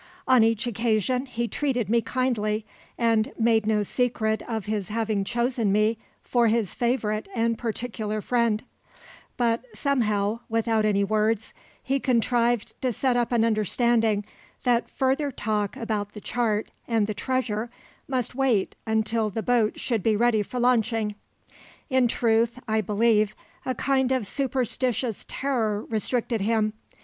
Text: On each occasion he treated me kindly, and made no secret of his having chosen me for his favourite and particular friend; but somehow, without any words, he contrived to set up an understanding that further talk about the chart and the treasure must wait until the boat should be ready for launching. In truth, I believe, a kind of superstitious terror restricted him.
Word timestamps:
On 0.27 0.41
each 0.41 0.65
occasion 0.65 1.27
he 1.27 1.47
treated 1.47 1.87
me 1.87 2.01
kindly, 2.01 2.65
and 2.97 3.31
made 3.37 3.67
no 3.67 3.83
secret 3.83 4.41
of 4.47 4.65
his 4.65 4.89
having 4.89 5.23
chosen 5.23 5.71
me 5.71 5.99
for 6.23 6.47
his 6.47 6.73
favourite 6.73 7.27
and 7.35 7.55
particular 7.55 8.19
friend; 8.19 8.63
but 9.37 9.63
somehow, 9.77 10.39
without 10.49 10.85
any 10.85 11.03
words, 11.03 11.53
he 11.83 11.99
contrived 11.99 12.73
to 12.81 12.91
set 12.91 13.15
up 13.15 13.31
an 13.31 13.45
understanding 13.45 14.25
that 14.63 14.89
further 14.89 15.31
talk 15.31 15.77
about 15.77 16.13
the 16.13 16.19
chart 16.21 16.71
and 16.87 17.05
the 17.05 17.13
treasure 17.13 17.69
must 18.07 18.33
wait 18.33 18.75
until 18.87 19.29
the 19.29 19.43
boat 19.43 19.79
should 19.79 20.01
be 20.01 20.15
ready 20.15 20.41
for 20.41 20.59
launching. 20.59 21.13
In 21.91 22.07
truth, 22.07 22.57
I 22.67 22.81
believe, 22.81 23.35
a 23.67 23.75
kind 23.75 24.11
of 24.11 24.25
superstitious 24.25 25.25
terror 25.27 25.85
restricted 25.87 26.41
him. 26.41 26.73